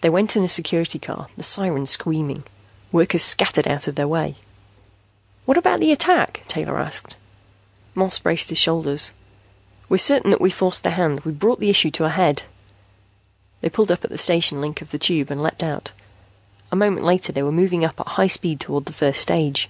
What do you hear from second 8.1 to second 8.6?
braced his